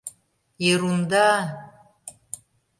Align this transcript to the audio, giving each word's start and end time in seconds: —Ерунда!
—Ерунда! 0.71 1.29